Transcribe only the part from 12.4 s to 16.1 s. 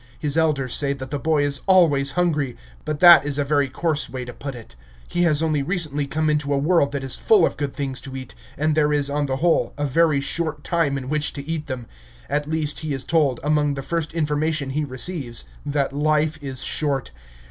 least, he is told, among the first information he receives, that